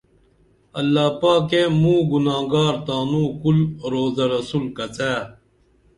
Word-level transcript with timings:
اللہ 0.79 1.07
پاکیہ 1.19 1.61
موں 1.81 2.01
گُناگارہ 2.09 2.79
تانوں 2.85 3.27
کُل 3.41 3.57
روضہ 3.91 4.25
رسول 4.33 4.65
کڅئں 4.77 5.19